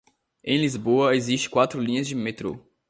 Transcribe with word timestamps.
Em 0.43 0.57
Lisboa, 0.57 1.15
existem 1.15 1.51
quatro 1.51 1.79
linhas 1.79 2.07
de 2.07 2.15
metro. 2.15 2.65